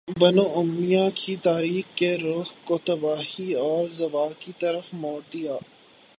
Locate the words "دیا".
5.33-5.57